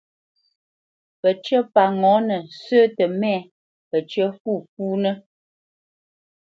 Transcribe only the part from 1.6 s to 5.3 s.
pa ŋɔ̌nə sə́ tə mɛ̂, pəcyə́ fûfúnə́.